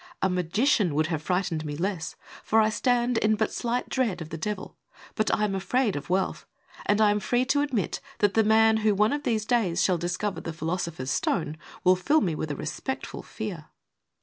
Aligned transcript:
A 0.23 0.31
magician 0.31 0.95
would 0.95 1.05
have 1.13 1.21
frightened 1.21 1.63
me 1.63 1.75
less, 1.77 2.15
for 2.43 2.59
I 2.59 2.69
stand 2.69 3.19
in 3.19 3.35
but 3.35 3.53
slight 3.53 3.87
dread 3.87 4.19
of 4.19 4.29
the 4.29 4.35
devil, 4.39 4.75
but 5.13 5.31
I 5.31 5.43
am 5.45 5.53
afraid 5.53 5.95
of 5.95 6.09
wealth, 6.09 6.47
and 6.87 6.99
I 6.99 7.11
am 7.11 7.19
free 7.19 7.45
to 7.45 7.61
admit 7.61 7.99
that 8.17 8.33
the 8.33 8.43
man 8.43 8.77
who 8.77 8.95
one 8.95 9.13
of 9.13 9.21
these 9.21 9.45
days 9.45 9.83
shall 9.83 9.99
discover 9.99 10.41
the 10.41 10.53
philoso 10.53 10.89
pher's 10.89 11.11
stone 11.11 11.55
will 11.83 11.95
fill 11.95 12.21
me 12.21 12.33
with 12.33 12.49
a 12.49 12.55
respectful 12.55 13.21
fear. 13.21 13.67